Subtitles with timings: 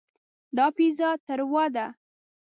[0.57, 1.85] دا پیزا تروه ده.